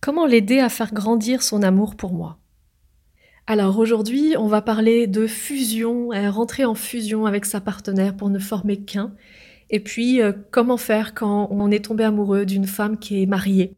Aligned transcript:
Comment 0.00 0.26
l'aider 0.26 0.60
à 0.60 0.68
faire 0.68 0.92
grandir 0.92 1.42
son 1.42 1.62
amour 1.62 1.96
pour 1.96 2.12
moi? 2.12 2.38
Alors 3.46 3.78
aujourd'hui, 3.78 4.34
on 4.36 4.48
va 4.48 4.60
parler 4.60 5.06
de 5.06 5.26
fusion, 5.26 6.12
euh, 6.12 6.30
rentrer 6.30 6.64
en 6.64 6.74
fusion 6.74 7.26
avec 7.26 7.44
sa 7.44 7.60
partenaire 7.60 8.16
pour 8.16 8.28
ne 8.28 8.38
former 8.38 8.78
qu'un. 8.78 9.14
Et 9.70 9.80
puis, 9.80 10.20
euh, 10.20 10.32
comment 10.50 10.76
faire 10.76 11.14
quand 11.14 11.48
on 11.50 11.70
est 11.70 11.84
tombé 11.84 12.04
amoureux 12.04 12.44
d'une 12.44 12.66
femme 12.66 12.98
qui 12.98 13.22
est 13.22 13.26
mariée 13.26 13.76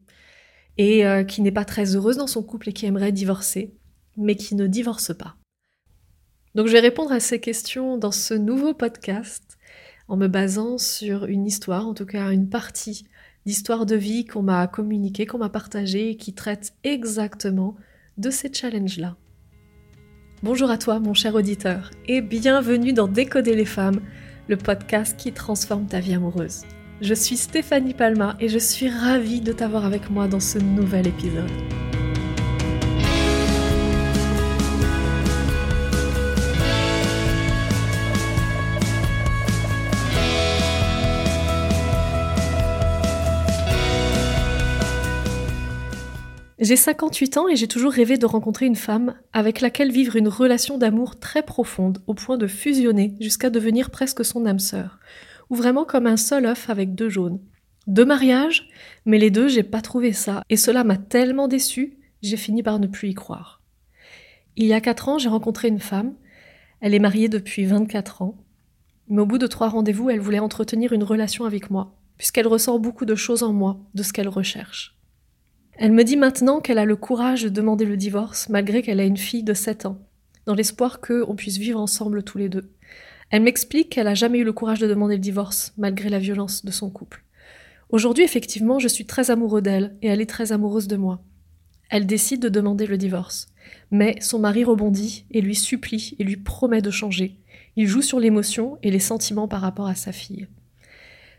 et 0.77 1.05
euh, 1.05 1.23
qui 1.23 1.41
n'est 1.41 1.51
pas 1.51 1.65
très 1.65 1.95
heureuse 1.95 2.17
dans 2.17 2.27
son 2.27 2.43
couple 2.43 2.69
et 2.69 2.73
qui 2.73 2.85
aimerait 2.85 3.11
divorcer, 3.11 3.73
mais 4.17 4.35
qui 4.35 4.55
ne 4.55 4.67
divorce 4.67 5.15
pas? 5.15 5.35
Donc 6.55 6.67
je 6.67 6.73
vais 6.73 6.79
répondre 6.79 7.11
à 7.11 7.19
ces 7.19 7.39
questions 7.39 7.97
dans 7.97 8.11
ce 8.11 8.33
nouveau 8.33 8.73
podcast 8.73 9.57
en 10.07 10.17
me 10.17 10.27
basant 10.27 10.79
sur 10.79 11.25
une 11.25 11.45
histoire, 11.45 11.87
en 11.87 11.93
tout 11.93 12.07
cas 12.07 12.31
une 12.31 12.49
partie 12.49 13.05
d'histoire 13.45 13.85
de 13.85 13.95
vie 13.95 14.25
qu'on 14.25 14.43
m'a 14.43 14.67
communiquée, 14.67 15.25
qu'on 15.25 15.37
m'a 15.37 15.49
partagée 15.49 16.11
et 16.11 16.15
qui 16.17 16.33
traite 16.33 16.73
exactement 16.83 17.75
de 18.17 18.29
ces 18.29 18.51
challenges-là. 18.53 19.15
Bonjour 20.41 20.71
à 20.71 20.77
toi 20.77 20.99
mon 20.99 21.13
cher 21.13 21.35
auditeur 21.35 21.91
et 22.07 22.21
bienvenue 22.21 22.93
dans 22.93 23.07
Décoder 23.07 23.55
les 23.55 23.65
femmes, 23.65 23.99
le 24.47 24.57
podcast 24.57 25.17
qui 25.17 25.33
transforme 25.33 25.85
ta 25.85 25.99
vie 25.99 26.13
amoureuse. 26.13 26.61
Je 27.01 27.13
suis 27.13 27.37
Stéphanie 27.37 27.93
Palma 27.93 28.35
et 28.39 28.49
je 28.49 28.59
suis 28.59 28.89
ravie 28.89 29.41
de 29.41 29.53
t'avoir 29.53 29.85
avec 29.85 30.09
moi 30.09 30.27
dans 30.27 30.39
ce 30.39 30.59
nouvel 30.59 31.07
épisode. 31.07 31.49
J'ai 46.61 46.75
58 46.75 47.37
ans 47.37 47.47
et 47.47 47.55
j'ai 47.55 47.69
toujours 47.69 47.93
rêvé 47.93 48.17
de 48.17 48.25
rencontrer 48.25 48.65
une 48.65 48.75
femme 48.75 49.15
avec 49.31 49.61
laquelle 49.61 49.93
vivre 49.93 50.17
une 50.17 50.27
relation 50.27 50.77
d'amour 50.77 51.17
très 51.17 51.41
profonde, 51.41 52.03
au 52.05 52.13
point 52.13 52.37
de 52.37 52.47
fusionner 52.47 53.15
jusqu'à 53.21 53.49
devenir 53.49 53.89
presque 53.89 54.25
son 54.25 54.45
âme 54.45 54.59
sœur, 54.59 54.99
ou 55.49 55.55
vraiment 55.55 55.85
comme 55.85 56.05
un 56.05 56.17
seul 56.17 56.45
œuf 56.45 56.69
avec 56.69 56.95
deux 56.95 57.07
jaunes. 57.07 57.39
Deux 57.87 58.03
mariages, 58.03 58.67
mais 59.05 59.17
les 59.17 59.31
deux, 59.31 59.47
j'ai 59.47 59.63
pas 59.63 59.81
trouvé 59.81 60.11
ça, 60.11 60.43
et 60.49 60.57
cela 60.57 60.83
m'a 60.83 60.97
tellement 60.97 61.47
déçu, 61.47 61.97
j'ai 62.21 62.35
fini 62.35 62.61
par 62.61 62.77
ne 62.77 62.87
plus 62.87 63.07
y 63.07 63.13
croire. 63.13 63.61
Il 64.57 64.65
y 64.65 64.73
a 64.73 64.81
4 64.81 65.07
ans, 65.07 65.17
j'ai 65.17 65.29
rencontré 65.29 65.69
une 65.69 65.79
femme, 65.79 66.13
elle 66.81 66.93
est 66.93 66.99
mariée 66.99 67.29
depuis 67.29 67.63
24 67.63 68.21
ans, 68.21 68.35
mais 69.07 69.21
au 69.21 69.25
bout 69.25 69.37
de 69.37 69.47
trois 69.47 69.69
rendez-vous, 69.69 70.09
elle 70.09 70.19
voulait 70.19 70.39
entretenir 70.39 70.91
une 70.91 71.05
relation 71.05 71.45
avec 71.45 71.71
moi, 71.71 71.95
puisqu'elle 72.17 72.47
ressent 72.47 72.79
beaucoup 72.79 73.05
de 73.05 73.15
choses 73.15 73.43
en 73.43 73.53
moi, 73.53 73.79
de 73.93 74.03
ce 74.03 74.11
qu'elle 74.11 74.27
recherche. 74.27 74.98
Elle 75.81 75.93
me 75.93 76.03
dit 76.03 76.17
maintenant 76.17 76.59
qu'elle 76.59 76.77
a 76.77 76.83
le 76.83 76.97
courage 76.97 77.43
de 77.43 77.47
demander 77.47 77.85
le 77.85 77.95
divorce 77.95 78.49
malgré 78.49 78.81
qu'elle 78.81 78.99
a 78.99 79.05
une 79.05 79.15
fille 79.15 79.43
de 79.43 79.53
7 79.53 79.85
ans, 79.85 79.97
dans 80.45 80.53
l'espoir 80.53 80.99
qu'on 80.99 81.37
puisse 81.37 81.57
vivre 81.57 81.79
ensemble 81.79 82.23
tous 82.23 82.37
les 82.37 82.49
deux. 82.49 82.73
Elle 83.29 83.43
m'explique 83.43 83.87
qu'elle 83.87 84.09
a 84.09 84.13
jamais 84.13 84.39
eu 84.39 84.43
le 84.43 84.51
courage 84.51 84.79
de 84.79 84.87
demander 84.87 85.15
le 85.15 85.21
divorce 85.21 85.71
malgré 85.77 86.09
la 86.09 86.19
violence 86.19 86.65
de 86.65 86.71
son 86.71 86.89
couple. 86.89 87.23
Aujourd'hui, 87.91 88.25
effectivement, 88.25 88.77
je 88.77 88.89
suis 88.89 89.05
très 89.05 89.31
amoureux 89.31 89.61
d'elle 89.61 89.95
et 90.01 90.07
elle 90.07 90.19
est 90.19 90.29
très 90.29 90.51
amoureuse 90.51 90.89
de 90.89 90.97
moi. 90.97 91.21
Elle 91.89 92.05
décide 92.05 92.41
de 92.41 92.49
demander 92.49 92.85
le 92.85 92.97
divorce. 92.97 93.47
Mais 93.89 94.17
son 94.19 94.39
mari 94.39 94.65
rebondit 94.65 95.27
et 95.31 95.39
lui 95.39 95.55
supplie 95.55 96.13
et 96.19 96.25
lui 96.25 96.35
promet 96.35 96.81
de 96.81 96.91
changer. 96.91 97.37
Il 97.77 97.87
joue 97.87 98.01
sur 98.01 98.19
l'émotion 98.19 98.79
et 98.83 98.91
les 98.91 98.99
sentiments 98.99 99.47
par 99.47 99.61
rapport 99.61 99.87
à 99.87 99.95
sa 99.95 100.11
fille. 100.11 100.49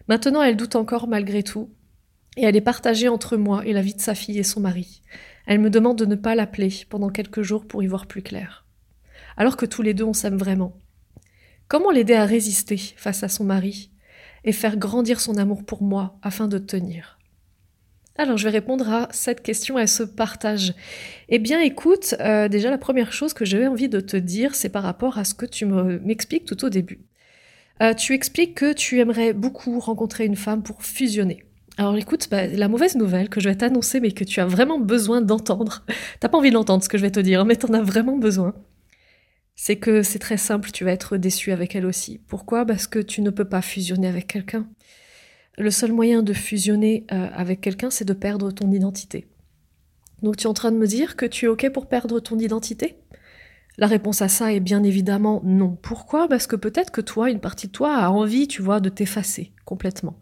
Maintenant, 0.08 0.42
elle 0.42 0.56
doute 0.56 0.76
encore 0.76 1.08
malgré 1.08 1.42
tout 1.42 1.68
et 2.36 2.44
elle 2.44 2.56
est 2.56 2.60
partagée 2.60 3.08
entre 3.08 3.36
moi 3.36 3.64
et 3.66 3.72
la 3.72 3.82
vie 3.82 3.94
de 3.94 4.00
sa 4.00 4.14
fille 4.14 4.38
et 4.38 4.44
son 4.44 4.60
mari. 4.60 5.02
Elle 5.46 5.60
me 5.60 5.70
demande 5.70 5.98
de 5.98 6.06
ne 6.06 6.14
pas 6.14 6.34
l'appeler 6.34 6.72
pendant 6.88 7.10
quelques 7.10 7.42
jours 7.42 7.66
pour 7.66 7.82
y 7.82 7.86
voir 7.86 8.06
plus 8.06 8.22
clair. 8.22 8.66
Alors 9.36 9.56
que 9.56 9.66
tous 9.66 9.82
les 9.82 9.94
deux 9.94 10.04
on 10.04 10.12
s'aime 10.12 10.36
vraiment. 10.36 10.76
Comment 11.68 11.90
l'aider 11.90 12.14
à 12.14 12.24
résister 12.24 12.76
face 12.96 13.22
à 13.22 13.28
son 13.28 13.44
mari 13.44 13.90
et 14.44 14.52
faire 14.52 14.76
grandir 14.76 15.20
son 15.20 15.36
amour 15.36 15.64
pour 15.64 15.82
moi 15.82 16.18
afin 16.22 16.48
de 16.48 16.58
tenir? 16.58 17.20
Alors, 18.16 18.36
je 18.36 18.44
vais 18.44 18.50
répondre 18.50 18.92
à 18.92 19.08
cette 19.12 19.42
question, 19.42 19.76
à 19.76 19.86
ce 19.86 20.02
partage. 20.02 20.74
Eh 21.30 21.38
bien, 21.38 21.60
écoute, 21.60 22.14
euh, 22.20 22.48
déjà, 22.48 22.68
la 22.68 22.76
première 22.76 23.12
chose 23.12 23.32
que 23.32 23.46
j'avais 23.46 23.66
envie 23.66 23.88
de 23.88 24.00
te 24.00 24.16
dire, 24.16 24.54
c'est 24.54 24.68
par 24.68 24.82
rapport 24.82 25.16
à 25.16 25.24
ce 25.24 25.32
que 25.32 25.46
tu 25.46 25.64
m'expliques 25.64 26.44
tout 26.44 26.62
au 26.64 26.68
début. 26.68 27.00
Euh, 27.82 27.94
tu 27.94 28.12
expliques 28.12 28.56
que 28.56 28.74
tu 28.74 29.00
aimerais 29.00 29.32
beaucoup 29.32 29.78
rencontrer 29.80 30.26
une 30.26 30.36
femme 30.36 30.62
pour 30.62 30.82
fusionner. 30.82 31.44
Alors 31.80 31.96
écoute, 31.96 32.28
bah, 32.30 32.46
la 32.46 32.68
mauvaise 32.68 32.94
nouvelle 32.94 33.30
que 33.30 33.40
je 33.40 33.48
vais 33.48 33.54
t'annoncer, 33.54 34.00
mais 34.00 34.12
que 34.12 34.22
tu 34.22 34.38
as 34.40 34.44
vraiment 34.44 34.78
besoin 34.78 35.22
d'entendre, 35.22 35.82
t'as 36.20 36.28
pas 36.28 36.36
envie 36.36 36.50
de 36.50 36.54
l'entendre 36.54 36.84
ce 36.84 36.90
que 36.90 36.98
je 36.98 37.02
vais 37.02 37.10
te 37.10 37.20
dire, 37.20 37.46
mais 37.46 37.56
t'en 37.56 37.72
as 37.72 37.80
vraiment 37.80 38.18
besoin, 38.18 38.54
c'est 39.56 39.76
que 39.76 40.02
c'est 40.02 40.18
très 40.18 40.36
simple, 40.36 40.72
tu 40.72 40.84
vas 40.84 40.92
être 40.92 41.16
déçu 41.16 41.52
avec 41.52 41.74
elle 41.74 41.86
aussi. 41.86 42.20
Pourquoi? 42.28 42.66
Parce 42.66 42.86
que 42.86 42.98
tu 42.98 43.22
ne 43.22 43.30
peux 43.30 43.46
pas 43.46 43.62
fusionner 43.62 44.08
avec 44.08 44.26
quelqu'un. 44.26 44.68
Le 45.56 45.70
seul 45.70 45.94
moyen 45.94 46.22
de 46.22 46.34
fusionner 46.34 47.06
euh, 47.12 47.28
avec 47.32 47.62
quelqu'un, 47.62 47.88
c'est 47.88 48.04
de 48.04 48.12
perdre 48.12 48.50
ton 48.50 48.70
identité. 48.70 49.26
Donc 50.20 50.36
tu 50.36 50.44
es 50.44 50.48
en 50.48 50.54
train 50.54 50.72
de 50.72 50.76
me 50.76 50.86
dire 50.86 51.16
que 51.16 51.24
tu 51.24 51.46
es 51.46 51.48
OK 51.48 51.66
pour 51.70 51.88
perdre 51.88 52.20
ton 52.20 52.38
identité? 52.38 52.98
La 53.78 53.86
réponse 53.86 54.20
à 54.20 54.28
ça 54.28 54.52
est 54.52 54.60
bien 54.60 54.82
évidemment 54.82 55.40
non. 55.44 55.78
Pourquoi? 55.80 56.28
Parce 56.28 56.46
que 56.46 56.56
peut-être 56.56 56.90
que 56.90 57.00
toi, 57.00 57.30
une 57.30 57.40
partie 57.40 57.68
de 57.68 57.72
toi 57.72 57.94
a 57.94 58.10
envie, 58.10 58.48
tu 58.48 58.60
vois, 58.60 58.80
de 58.80 58.90
t'effacer 58.90 59.54
complètement. 59.64 60.20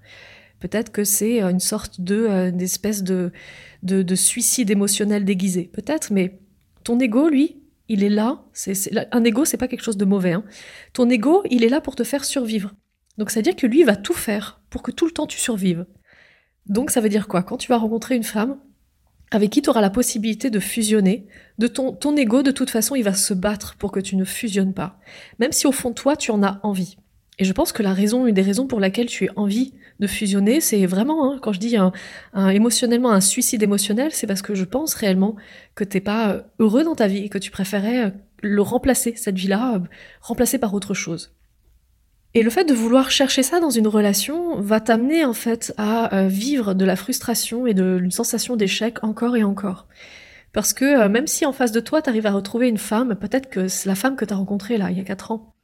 Peut-être 0.60 0.90
que 0.90 1.04
c'est 1.04 1.42
euh, 1.42 1.50
une 1.50 1.60
sorte 1.60 2.00
de 2.00 2.16
euh, 2.16 2.50
d'espèce 2.50 3.02
de, 3.02 3.32
de, 3.82 4.14
suicide 4.14 4.70
émotionnel 4.70 5.24
déguisé. 5.24 5.70
Peut-être, 5.72 6.12
mais 6.12 6.38
ton 6.84 6.98
ego, 6.98 7.28
lui, 7.28 7.62
il 7.88 8.02
est 8.02 8.08
là. 8.08 8.44
C'est, 8.52 8.90
un 9.12 9.24
ego, 9.24 9.44
c'est 9.44 9.56
pas 9.56 9.68
quelque 9.68 9.84
chose 9.84 9.96
de 9.96 10.04
mauvais. 10.04 10.32
Hein. 10.32 10.44
Ton 10.92 11.08
ego, 11.08 11.42
il 11.50 11.64
est 11.64 11.68
là 11.68 11.80
pour 11.80 11.96
te 11.96 12.04
faire 12.04 12.24
survivre. 12.24 12.74
Donc 13.16 13.30
ça 13.30 13.40
veut 13.40 13.44
dire 13.44 13.56
que 13.56 13.66
lui 13.66 13.82
va 13.82 13.96
tout 13.96 14.14
faire 14.14 14.60
pour 14.70 14.82
que 14.82 14.90
tout 14.90 15.06
le 15.06 15.12
temps 15.12 15.26
tu 15.26 15.38
survives. 15.38 15.86
Donc 16.66 16.90
ça 16.90 17.00
veut 17.00 17.08
dire 17.08 17.28
quoi? 17.28 17.42
Quand 17.42 17.56
tu 17.56 17.68
vas 17.68 17.78
rencontrer 17.78 18.14
une 18.16 18.24
femme 18.24 18.58
avec 19.30 19.50
qui 19.50 19.62
tu 19.62 19.70
auras 19.70 19.80
la 19.80 19.90
possibilité 19.90 20.50
de 20.50 20.58
fusionner, 20.58 21.26
de 21.58 21.66
ton, 21.66 21.92
ton 21.92 22.16
ego, 22.16 22.42
de 22.42 22.50
toute 22.50 22.70
façon, 22.70 22.94
il 22.94 23.02
va 23.02 23.12
se 23.12 23.34
battre 23.34 23.76
pour 23.76 23.92
que 23.92 24.00
tu 24.00 24.16
ne 24.16 24.24
fusionnes 24.24 24.74
pas. 24.74 24.98
Même 25.38 25.52
si 25.52 25.66
au 25.66 25.72
fond, 25.72 25.92
toi, 25.92 26.16
tu 26.16 26.30
en 26.30 26.42
as 26.42 26.60
envie. 26.62 26.96
Et 27.38 27.44
je 27.44 27.52
pense 27.52 27.72
que 27.72 27.84
la 27.84 27.94
raison, 27.94 28.26
une 28.26 28.34
des 28.34 28.42
raisons 28.42 28.66
pour 28.66 28.80
laquelle 28.80 29.06
tu 29.06 29.28
as 29.28 29.32
envie 29.36 29.72
de 30.00 30.06
fusionner, 30.08 30.60
c'est 30.60 30.86
vraiment, 30.86 31.32
hein, 31.32 31.38
quand 31.40 31.52
je 31.52 31.60
dis 31.60 31.76
un, 31.76 31.92
émotionnellement 32.48 33.12
un 33.12 33.20
suicide 33.20 33.62
émotionnel, 33.62 34.10
c'est 34.12 34.26
parce 34.26 34.42
que 34.42 34.54
je 34.54 34.64
pense 34.64 34.94
réellement 34.94 35.36
que 35.76 35.84
t'es 35.84 36.00
pas 36.00 36.30
euh, 36.30 36.42
heureux 36.58 36.82
dans 36.82 36.96
ta 36.96 37.06
vie 37.06 37.24
et 37.24 37.28
que 37.28 37.38
tu 37.38 37.52
préférais 37.52 38.06
euh, 38.06 38.10
le 38.42 38.60
remplacer, 38.60 39.14
cette 39.16 39.36
vie-là, 39.36 39.76
euh, 39.76 39.78
remplacer 40.20 40.58
par 40.58 40.74
autre 40.74 40.94
chose. 40.94 41.32
Et 42.34 42.42
le 42.42 42.50
fait 42.50 42.64
de 42.64 42.74
vouloir 42.74 43.10
chercher 43.10 43.44
ça 43.44 43.60
dans 43.60 43.70
une 43.70 43.86
relation 43.86 44.60
va 44.60 44.80
t'amener 44.80 45.24
en 45.24 45.32
fait 45.32 45.72
à 45.78 46.26
vivre 46.28 46.74
de 46.74 46.84
la 46.84 46.94
frustration 46.94 47.66
et 47.66 47.72
de 47.72 47.98
une 48.02 48.10
sensation 48.10 48.54
d'échec 48.54 49.02
encore 49.02 49.34
et 49.34 49.44
encore. 49.44 49.88
Parce 50.52 50.74
que 50.74 51.08
même 51.08 51.26
si 51.26 51.46
en 51.46 51.52
face 51.52 51.72
de 51.72 51.80
toi, 51.80 52.02
tu 52.02 52.10
arrives 52.10 52.26
à 52.26 52.32
retrouver 52.32 52.68
une 52.68 52.76
femme, 52.76 53.16
peut-être 53.16 53.48
que 53.48 53.66
c'est 53.66 53.88
la 53.88 53.94
femme 53.94 54.14
que 54.14 54.26
tu 54.26 54.34
as 54.34 54.36
rencontrée 54.36 54.76
là, 54.76 54.90
il 54.90 54.98
y 54.98 55.00
a 55.00 55.04
quatre 55.04 55.30
ans, 55.30 55.54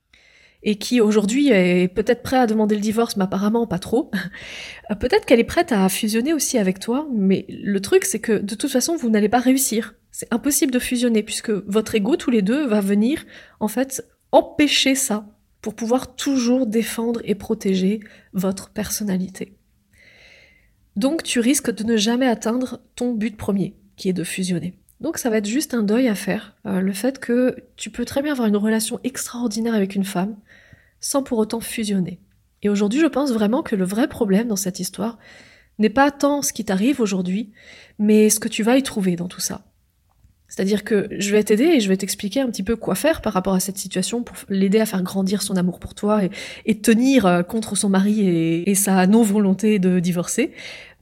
et 0.64 0.76
qui 0.76 1.00
aujourd'hui 1.00 1.50
est 1.50 1.88
peut-être 1.88 2.22
prêt 2.22 2.38
à 2.38 2.46
demander 2.46 2.74
le 2.74 2.80
divorce, 2.80 3.16
mais 3.16 3.24
apparemment 3.24 3.66
pas 3.66 3.78
trop. 3.78 4.10
peut-être 5.00 5.26
qu'elle 5.26 5.40
est 5.40 5.44
prête 5.44 5.72
à 5.72 5.88
fusionner 5.88 6.32
aussi 6.32 6.58
avec 6.58 6.80
toi, 6.80 7.06
mais 7.12 7.46
le 7.48 7.80
truc 7.80 8.04
c'est 8.04 8.18
que 8.18 8.32
de 8.32 8.54
toute 8.54 8.70
façon 8.70 8.96
vous 8.96 9.10
n'allez 9.10 9.28
pas 9.28 9.38
réussir. 9.38 9.94
C'est 10.10 10.32
impossible 10.32 10.72
de 10.72 10.78
fusionner 10.78 11.22
puisque 11.22 11.50
votre 11.50 11.94
ego 11.94 12.16
tous 12.16 12.30
les 12.30 12.42
deux 12.42 12.66
va 12.66 12.80
venir 12.80 13.24
en 13.60 13.68
fait 13.68 14.04
empêcher 14.32 14.94
ça 14.94 15.28
pour 15.60 15.74
pouvoir 15.74 16.14
toujours 16.16 16.66
défendre 16.66 17.20
et 17.24 17.34
protéger 17.34 18.00
votre 18.32 18.70
personnalité. 18.70 19.56
Donc 20.96 21.22
tu 21.22 21.40
risques 21.40 21.74
de 21.74 21.84
ne 21.84 21.96
jamais 21.96 22.26
atteindre 22.26 22.80
ton 22.94 23.12
but 23.12 23.36
premier, 23.36 23.74
qui 23.96 24.08
est 24.08 24.12
de 24.12 24.24
fusionner. 24.24 24.74
Donc 25.00 25.18
ça 25.18 25.30
va 25.30 25.38
être 25.38 25.46
juste 25.46 25.74
un 25.74 25.82
deuil 25.82 26.08
à 26.08 26.14
faire, 26.14 26.54
euh, 26.66 26.80
le 26.80 26.92
fait 26.92 27.18
que 27.18 27.56
tu 27.76 27.90
peux 27.90 28.04
très 28.04 28.22
bien 28.22 28.32
avoir 28.32 28.48
une 28.48 28.56
relation 28.56 29.00
extraordinaire 29.04 29.74
avec 29.74 29.94
une 29.94 30.04
femme 30.04 30.36
sans 31.00 31.22
pour 31.22 31.38
autant 31.38 31.60
fusionner. 31.60 32.20
Et 32.62 32.68
aujourd'hui, 32.68 33.00
je 33.00 33.06
pense 33.06 33.32
vraiment 33.32 33.62
que 33.62 33.76
le 33.76 33.84
vrai 33.84 34.08
problème 34.08 34.48
dans 34.48 34.56
cette 34.56 34.80
histoire 34.80 35.18
n'est 35.78 35.90
pas 35.90 36.10
tant 36.10 36.40
ce 36.40 36.52
qui 36.52 36.64
t'arrive 36.64 37.00
aujourd'hui, 37.00 37.52
mais 37.98 38.30
ce 38.30 38.40
que 38.40 38.48
tu 38.48 38.62
vas 38.62 38.78
y 38.78 38.82
trouver 38.82 39.16
dans 39.16 39.28
tout 39.28 39.40
ça. 39.40 39.66
C'est-à-dire 40.54 40.84
que 40.84 41.08
je 41.10 41.32
vais 41.32 41.42
t'aider 41.42 41.64
et 41.64 41.80
je 41.80 41.88
vais 41.88 41.96
t'expliquer 41.96 42.40
un 42.40 42.46
petit 42.46 42.62
peu 42.62 42.76
quoi 42.76 42.94
faire 42.94 43.22
par 43.22 43.32
rapport 43.32 43.54
à 43.54 43.58
cette 43.58 43.76
situation 43.76 44.22
pour 44.22 44.36
l'aider 44.48 44.78
à 44.78 44.86
faire 44.86 45.02
grandir 45.02 45.42
son 45.42 45.56
amour 45.56 45.80
pour 45.80 45.94
toi 45.94 46.20
et, 46.64 46.78
tenir 46.78 47.26
euh, 47.26 47.42
contre 47.42 47.76
son 47.76 47.88
mari 47.88 48.20
et, 48.64 48.74
sa 48.76 49.08
non-volonté 49.08 49.80
de 49.80 49.98
divorcer. 49.98 50.52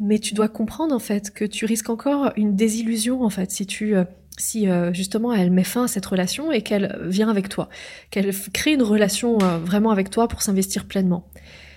Mais 0.00 0.18
tu 0.18 0.32
dois 0.32 0.48
comprendre 0.48 0.94
en 0.94 0.98
fait 0.98 1.30
que 1.30 1.44
tu 1.44 1.66
risques 1.66 1.90
encore 1.90 2.32
une 2.36 2.56
désillusion 2.56 3.22
en 3.22 3.28
fait 3.28 3.50
si 3.50 3.66
tu 3.66 3.94
euh, 3.94 4.04
si 4.38 4.70
euh, 4.70 4.94
justement 4.94 5.34
elle 5.34 5.50
met 5.50 5.64
fin 5.64 5.84
à 5.84 5.88
cette 5.88 6.06
relation 6.06 6.50
et 6.50 6.62
qu'elle 6.62 6.98
vient 7.04 7.28
avec 7.28 7.50
toi, 7.50 7.68
qu'elle 8.10 8.34
crée 8.54 8.72
une 8.72 8.82
relation 8.82 9.36
vraiment 9.36 9.90
avec 9.90 10.08
toi 10.08 10.28
pour 10.28 10.40
s'investir 10.40 10.86
pleinement. 10.86 11.28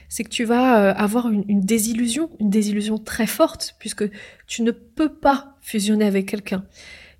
c'est 0.07 0.23
que 0.23 0.29
tu 0.29 0.45
vas 0.45 0.91
avoir 0.91 1.27
une, 1.29 1.59
désillusion, 1.59 2.29
une 2.39 2.49
désillusion 2.49 2.97
très 2.97 3.27
forte, 3.27 3.75
puisque 3.79 4.05
tu 4.47 4.61
ne 4.61 4.71
peux 4.71 5.09
pas 5.09 5.57
fusionner 5.59 6.05
avec 6.05 6.25
quelqu'un. 6.25 6.63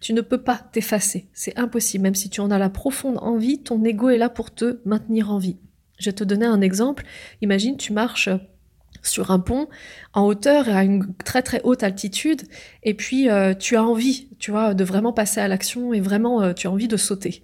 Tu 0.06 0.14
ne 0.14 0.22
peux 0.22 0.38
pas 0.38 0.60
t'effacer. 0.72 1.26
C'est 1.34 1.58
impossible. 1.58 2.04
Même 2.04 2.14
si 2.14 2.30
tu 2.30 2.40
en 2.40 2.52
as 2.52 2.60
la 2.60 2.70
profonde 2.70 3.18
envie, 3.24 3.64
ton 3.64 3.84
ego 3.84 4.10
est 4.10 4.20
là 4.20 4.30
pour 4.30 4.54
te 4.54 4.78
maintenir 4.86 5.32
en 5.32 5.40
vie. 5.40 5.58
Je 5.98 6.12
vais 6.12 6.14
te 6.14 6.24
donner 6.24 6.46
un 6.46 6.62
exemple. 6.62 7.06
Imagine, 7.42 7.76
tu 7.76 7.92
marches 7.92 8.30
sur 9.02 9.32
un 9.32 9.40
pont 9.40 9.68
en 10.14 10.28
hauteur 10.28 10.70
et 10.70 10.74
à 10.74 10.84
une 10.84 11.16
très 11.26 11.42
très 11.42 11.60
haute 11.64 11.82
altitude 11.82 12.44
et 12.84 12.94
puis 12.94 13.32
euh, 13.32 13.56
tu 13.56 13.76
as 13.76 13.84
envie 13.84 14.30
tu 14.40 14.52
vois 14.52 14.74
de 14.74 14.84
vraiment 14.84 15.12
passer 15.12 15.42
à 15.42 15.48
l'action 15.48 15.92
et 15.94 16.02
vraiment 16.02 16.42
euh, 16.42 16.54
tu 16.54 16.66
as 16.66 16.72
envie 16.72 16.88
de 16.88 16.98
sauter 16.98 17.44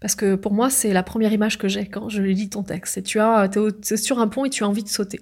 parce 0.00 0.16
que 0.16 0.34
pour 0.34 0.52
moi 0.52 0.68
c'est 0.68 0.92
la 0.92 1.04
première 1.04 1.32
image 1.32 1.58
que 1.58 1.68
j'ai 1.68 1.86
quand 1.86 2.08
je 2.08 2.22
lis 2.22 2.48
ton 2.48 2.64
texte 2.64 2.94
c'est 2.94 3.02
tu 3.02 3.20
as 3.20 3.48
es, 3.54 3.96
sur 3.96 4.18
un 4.18 4.26
pont 4.26 4.44
et 4.44 4.50
tu 4.50 4.64
as 4.64 4.68
envie 4.68 4.82
de 4.82 4.88
sauter 4.88 5.20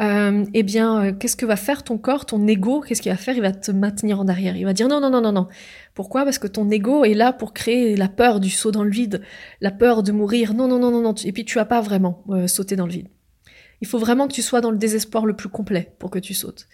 euh, 0.00 0.44
eh 0.52 0.62
bien 0.62 1.12
qu'est-ce 1.12 1.36
que 1.36 1.46
va 1.46 1.56
faire 1.56 1.82
ton 1.82 1.98
corps 1.98 2.26
ton 2.26 2.46
ego? 2.46 2.80
Qu'est-ce 2.80 3.00
qu'il 3.02 3.12
va 3.12 3.18
faire? 3.18 3.34
Il 3.36 3.42
va 3.42 3.52
te 3.52 3.70
maintenir 3.70 4.20
en 4.20 4.28
arrière. 4.28 4.56
Il 4.56 4.64
va 4.64 4.72
dire 4.72 4.88
non 4.88 5.00
non 5.00 5.10
non 5.10 5.20
non 5.20 5.32
non. 5.32 5.48
Pourquoi? 5.94 6.24
Parce 6.24 6.38
que 6.38 6.46
ton 6.46 6.70
ego 6.70 7.04
est 7.04 7.14
là 7.14 7.32
pour 7.32 7.54
créer 7.54 7.96
la 7.96 8.08
peur 8.08 8.40
du 8.40 8.50
saut 8.50 8.70
dans 8.70 8.84
le 8.84 8.90
vide 8.90 9.22
la 9.60 9.70
peur 9.70 10.02
de 10.02 10.12
mourir. 10.12 10.54
Non 10.54 10.68
non 10.68 10.78
non 10.78 10.90
non 10.90 11.02
non. 11.02 11.14
Et 11.24 11.32
puis 11.32 11.44
tu 11.44 11.56
vas 11.56 11.64
pas 11.64 11.80
vraiment 11.80 12.24
sauter 12.46 12.76
dans 12.76 12.86
le 12.86 12.92
vide. 12.92 13.08
Il 13.80 13.86
faut 13.86 13.98
vraiment 13.98 14.26
que 14.26 14.32
tu 14.32 14.42
sois 14.42 14.60
dans 14.60 14.70
le 14.70 14.78
désespoir 14.78 15.26
le 15.26 15.36
plus 15.36 15.48
complet 15.48 15.92
pour 15.98 16.10
que 16.10 16.18
tu 16.18 16.34
sautes. 16.34 16.66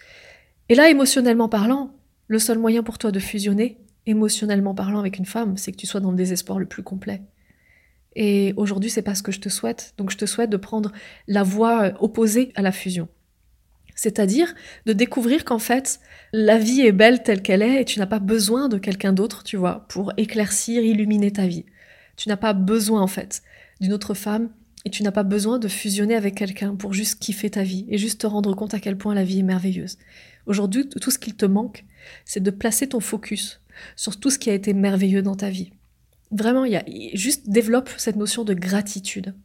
Et 0.69 0.75
là, 0.75 0.89
émotionnellement 0.89 1.49
parlant, 1.49 1.91
le 2.27 2.39
seul 2.39 2.57
moyen 2.57 2.83
pour 2.83 2.97
toi 2.97 3.11
de 3.11 3.19
fusionner, 3.19 3.79
émotionnellement 4.05 4.73
parlant 4.73 4.99
avec 4.99 5.17
une 5.17 5.25
femme, 5.25 5.57
c'est 5.57 5.71
que 5.71 5.77
tu 5.77 5.87
sois 5.87 5.99
dans 5.99 6.11
le 6.11 6.17
désespoir 6.17 6.59
le 6.59 6.65
plus 6.65 6.83
complet. 6.83 7.21
Et 8.15 8.53
aujourd'hui, 8.57 8.89
c'est 8.89 9.01
pas 9.01 9.15
ce 9.15 9.23
que 9.23 9.31
je 9.31 9.39
te 9.39 9.49
souhaite. 9.49 9.93
Donc, 9.97 10.11
je 10.11 10.17
te 10.17 10.25
souhaite 10.25 10.49
de 10.49 10.57
prendre 10.57 10.91
la 11.27 11.43
voie 11.43 11.83
euh, 11.83 11.91
opposée 11.99 12.51
à 12.55 12.61
la 12.61 12.71
fusion. 12.71 13.07
C'est-à-dire 13.95 14.53
de 14.85 14.93
découvrir 14.93 15.45
qu'en 15.45 15.59
fait, 15.59 15.99
la 16.31 16.57
vie 16.57 16.81
est 16.81 16.91
belle 16.91 17.23
telle 17.23 17.41
qu'elle 17.41 17.61
est 17.61 17.81
et 17.81 17.85
tu 17.85 17.99
n'as 17.99 18.07
pas 18.07 18.19
besoin 18.19 18.67
de 18.67 18.77
quelqu'un 18.77 19.13
d'autre, 19.13 19.43
tu 19.43 19.57
vois, 19.57 19.85
pour 19.89 20.11
éclaircir, 20.17 20.83
illuminer 20.83 21.31
ta 21.31 21.45
vie. 21.45 21.65
Tu 22.15 22.29
n'as 22.29 22.37
pas 22.37 22.53
besoin, 22.53 23.01
en 23.01 23.07
fait, 23.07 23.43
d'une 23.81 23.93
autre 23.93 24.13
femme 24.13 24.49
et 24.85 24.89
tu 24.89 25.03
n'as 25.03 25.11
pas 25.11 25.23
besoin 25.23 25.59
de 25.59 25.67
fusionner 25.67 26.15
avec 26.15 26.35
quelqu'un 26.35 26.75
pour 26.75 26.93
juste 26.93 27.19
kiffer 27.19 27.49
ta 27.49 27.63
vie 27.63 27.85
et 27.89 27.97
juste 27.97 28.21
te 28.21 28.27
rendre 28.27 28.53
compte 28.55 28.73
à 28.73 28.79
quel 28.79 28.97
point 28.97 29.15
la 29.15 29.23
vie 29.23 29.39
est 29.39 29.43
merveilleuse. 29.43 29.97
Aujourd'hui, 30.45 30.89
tout 30.89 31.11
ce 31.11 31.19
qu'il 31.19 31.35
te 31.35 31.45
manque, 31.45 31.85
c'est 32.25 32.43
de 32.43 32.51
placer 32.51 32.89
ton 32.89 32.99
focus 32.99 33.61
sur 33.95 34.19
tout 34.19 34.29
ce 34.29 34.39
qui 34.39 34.49
a 34.49 34.53
été 34.53 34.73
merveilleux 34.73 35.21
dans 35.21 35.35
ta 35.35 35.49
vie. 35.49 35.71
Vraiment, 36.33 36.65
il 36.65 36.71
y 36.71 36.75
a, 36.75 36.83
juste 37.13 37.49
développe 37.49 37.89
cette 37.97 38.15
notion 38.15 38.43
de 38.43 38.53
gratitude. 38.53 39.35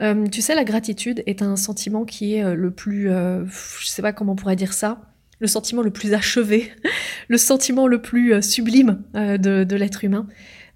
Euh, 0.00 0.26
tu 0.26 0.40
sais, 0.40 0.54
la 0.54 0.64
gratitude 0.64 1.22
est 1.26 1.42
un 1.42 1.56
sentiment 1.56 2.04
qui 2.04 2.34
est 2.34 2.44
euh, 2.44 2.54
le 2.54 2.70
plus, 2.70 3.10
euh, 3.10 3.44
je 3.80 3.88
sais 3.88 4.02
pas 4.02 4.12
comment 4.12 4.32
on 4.32 4.36
pourrait 4.36 4.56
dire 4.56 4.72
ça, 4.72 5.02
le 5.40 5.46
sentiment 5.46 5.82
le 5.82 5.90
plus 5.90 6.14
achevé, 6.14 6.72
le 7.28 7.36
sentiment 7.36 7.86
le 7.86 8.00
plus 8.00 8.40
sublime 8.42 9.02
de 9.14 9.74
l'être 9.74 10.04
humain. 10.04 10.26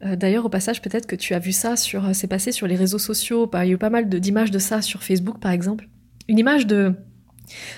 D'ailleurs, 0.03 0.45
au 0.45 0.49
passage, 0.49 0.83
peut-être 0.83 1.07
que 1.07 1.17
tu 1.17 1.33
as 1.33 1.39
vu 1.39 1.53
ça 1.53 1.77
sur, 1.77 2.15
c'est 2.15 2.27
passé 2.27 2.53
sur 2.53 2.67
les 2.67 2.77
réseaux 2.77 2.99
sociaux. 2.99 3.49
Il 3.55 3.59
y 3.59 3.61
a 3.61 3.67
eu 3.69 3.79
pas 3.79 3.91
mal 3.91 4.09
d'images 4.09 4.51
de, 4.51 4.59
ça 4.59 4.83
sur 4.83 5.03
Facebook, 5.03 5.39
par 5.39 5.53
exemple. 5.53 5.89
Une 6.29 6.39
image 6.39 6.67
de 6.67 6.95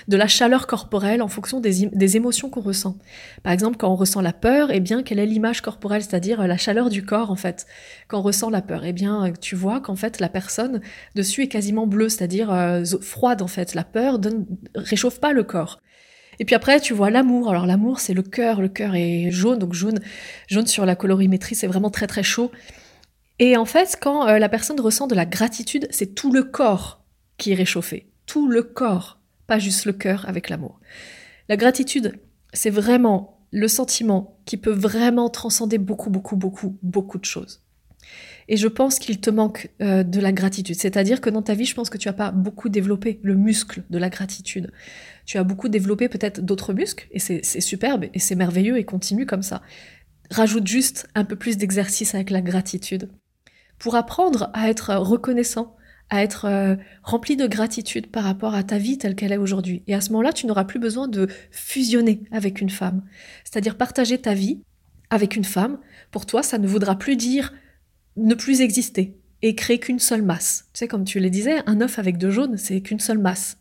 de 0.07 0.17
la 0.17 0.27
chaleur 0.27 0.67
corporelle 0.67 1.21
en 1.21 1.27
fonction 1.27 1.59
des, 1.59 2.15
émotions 2.15 2.49
qu'on 2.49 2.61
ressent. 2.61 2.97
Par 3.43 3.53
exemple, 3.53 3.77
quand 3.77 3.91
on 3.91 3.95
ressent 3.95 4.21
la 4.21 4.33
peur, 4.33 4.71
eh 4.71 4.79
bien, 4.79 5.03
quelle 5.03 5.19
est 5.19 5.25
l'image 5.25 5.61
corporelle, 5.61 6.01
c'est-à-dire 6.01 6.41
euh, 6.41 6.47
la 6.47 6.57
chaleur 6.57 6.89
du 6.89 7.05
corps, 7.05 7.31
en 7.31 7.35
fait? 7.35 7.65
Quand 8.07 8.19
on 8.19 8.23
ressent 8.23 8.49
la 8.49 8.61
peur, 8.61 8.83
eh 8.85 8.93
bien, 8.93 9.31
tu 9.39 9.55
vois 9.55 9.79
qu'en 9.79 9.95
fait, 9.95 10.19
la 10.19 10.29
personne 10.29 10.81
dessus 11.15 11.43
est 11.43 11.47
quasiment 11.47 11.87
bleue, 11.87 12.09
c'est-à-dire 12.09 12.49
froide, 13.01 13.41
en 13.41 13.47
fait. 13.47 13.75
La 13.75 13.83
peur 13.83 14.19
ne 14.19 14.29
réchauffe 14.75 15.19
pas 15.19 15.33
le 15.33 15.43
corps. 15.43 15.79
Et 16.39 16.45
puis 16.45 16.55
après, 16.55 16.79
tu 16.79 16.93
vois 16.93 17.09
l'amour. 17.09 17.49
Alors 17.49 17.65
l'amour, 17.65 17.99
c'est 17.99 18.13
le 18.13 18.23
cœur. 18.23 18.61
Le 18.61 18.69
cœur 18.69 18.95
est 18.95 19.29
jaune, 19.29 19.59
donc 19.59 19.73
jaune, 19.73 19.99
jaune 20.47 20.67
sur 20.67 20.85
la 20.85 20.95
colorimétrie, 20.95 21.55
c'est 21.55 21.67
vraiment 21.67 21.89
très 21.89 22.07
très 22.07 22.23
chaud. 22.23 22.51
Et 23.39 23.57
en 23.57 23.65
fait, 23.65 23.97
quand 24.01 24.27
euh, 24.27 24.39
la 24.39 24.49
personne 24.49 24.79
ressent 24.79 25.07
de 25.07 25.15
la 25.15 25.25
gratitude, 25.25 25.87
c'est 25.91 26.15
tout 26.15 26.31
le 26.31 26.43
corps 26.43 27.03
qui 27.37 27.51
est 27.51 27.55
réchauffé. 27.55 28.09
Tout 28.25 28.49
le 28.49 28.63
corps, 28.63 29.18
pas 29.49 29.59
juste 29.59 29.83
le 29.85 29.93
cœur 29.93 30.29
avec 30.29 30.49
l'amour. 30.49 30.79
La 31.49 31.57
gratitude, 31.57 32.13
c'est 32.53 32.69
vraiment 32.69 33.45
le 33.51 33.67
sentiment 33.67 34.39
qui 34.45 34.57
peut 34.57 34.71
vraiment 34.71 35.29
transcender 35.29 35.79
beaucoup, 35.79 36.09
beaucoup, 36.09 36.35
beaucoup, 36.35 36.77
beaucoup 36.83 37.17
de 37.17 37.25
choses. 37.25 37.61
Et 38.47 38.57
je 38.57 38.67
pense 38.67 38.97
qu'il 38.99 39.19
te 39.19 39.29
manque 39.29 39.69
euh, 39.81 40.03
de 40.03 40.19
la 40.19 40.31
gratitude. 40.31 40.75
C'est-à-dire 40.75 41.21
que 41.21 41.29
dans 41.29 41.41
ta 41.41 41.53
vie, 41.53 41.65
je 41.65 41.75
pense 41.75 41.89
que 41.89 41.97
tu 41.97 42.07
n'as 42.07 42.13
pas 42.13 42.31
beaucoup 42.31 42.69
développé 42.69 43.19
le 43.23 43.35
muscle 43.35 43.83
de 43.89 43.97
la 43.97 44.09
gratitude. 44.09 44.71
Tu 45.25 45.37
as 45.37 45.43
beaucoup 45.43 45.69
développé 45.69 46.09
peut-être 46.09 46.41
d'autres 46.41 46.73
muscles, 46.73 47.07
et 47.11 47.19
c'est 47.19 47.61
superbe, 47.61 48.05
et 48.13 48.19
c'est 48.19 48.35
merveilleux, 48.35 48.77
et 48.77 48.85
continue 48.85 49.25
comme 49.25 49.43
ça. 49.43 49.61
Rajoute 50.31 50.65
juste 50.67 51.07
un 51.13 51.25
peu 51.25 51.35
plus 51.35 51.57
d'exercice 51.57 52.15
avec 52.15 52.29
la 52.29 52.41
gratitude. 52.41 53.09
Pour 53.77 53.95
apprendre 53.95 54.49
à 54.53 54.69
être 54.69 54.95
reconnaissant, 54.95 55.75
à 56.09 56.23
être 56.23 56.45
euh, 56.45 56.75
rempli 57.03 57.35
de 57.35 57.47
gratitude 57.47 58.07
par 58.07 58.23
rapport 58.23 58.55
à 58.55 58.63
ta 58.63 58.77
vie 58.77 58.97
telle 58.97 59.15
qu'elle 59.15 59.31
est 59.31 59.37
aujourd'hui. 59.37 59.83
Et 59.87 59.93
à 59.93 60.01
ce 60.01 60.09
moment-là, 60.11 60.33
tu 60.33 60.47
n'auras 60.47 60.63
plus 60.63 60.79
besoin 60.79 61.07
de 61.07 61.27
fusionner 61.51 62.23
avec 62.31 62.61
une 62.61 62.69
femme. 62.69 63.03
C'est-à-dire 63.43 63.77
partager 63.77 64.17
ta 64.17 64.33
vie 64.33 64.61
avec 65.09 65.35
une 65.35 65.43
femme. 65.43 65.77
Pour 66.11 66.25
toi, 66.25 66.41
ça 66.43 66.57
ne 66.57 66.67
voudra 66.67 66.97
plus 66.97 67.15
dire 67.15 67.53
ne 68.17 68.33
plus 68.33 68.61
exister 68.61 69.17
et 69.41 69.55
créer 69.55 69.79
qu'une 69.79 69.99
seule 69.99 70.23
masse. 70.23 70.65
Tu 70.73 70.79
sais, 70.79 70.87
comme 70.87 71.05
tu 71.05 71.19
le 71.19 71.29
disais, 71.29 71.61
un 71.67 71.79
œuf 71.81 71.99
avec 71.99 72.17
deux 72.17 72.31
jaunes, 72.31 72.57
c'est 72.57 72.81
qu'une 72.81 72.99
seule 72.99 73.19
masse. 73.19 73.57